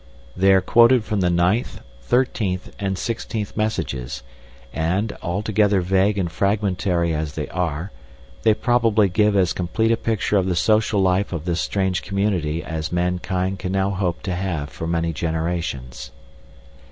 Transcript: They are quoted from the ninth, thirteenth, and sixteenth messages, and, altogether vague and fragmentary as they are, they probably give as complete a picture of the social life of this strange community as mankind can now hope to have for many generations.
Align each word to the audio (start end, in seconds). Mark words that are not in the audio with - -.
They 0.35 0.51
are 0.51 0.61
quoted 0.61 1.03
from 1.03 1.19
the 1.21 1.29
ninth, 1.29 1.79
thirteenth, 2.01 2.71
and 2.79 2.97
sixteenth 2.97 3.55
messages, 3.55 4.23
and, 4.73 5.15
altogether 5.21 5.79
vague 5.81 6.17
and 6.17 6.31
fragmentary 6.31 7.13
as 7.13 7.33
they 7.33 7.47
are, 7.49 7.91
they 8.41 8.55
probably 8.55 9.09
give 9.09 9.35
as 9.35 9.53
complete 9.53 9.91
a 9.91 9.97
picture 9.97 10.37
of 10.37 10.47
the 10.47 10.55
social 10.55 11.03
life 11.03 11.31
of 11.31 11.45
this 11.45 11.61
strange 11.61 12.01
community 12.01 12.63
as 12.63 12.91
mankind 12.91 13.59
can 13.59 13.73
now 13.73 13.91
hope 13.91 14.23
to 14.23 14.33
have 14.33 14.71
for 14.71 14.87
many 14.87 15.13
generations. 15.13 16.09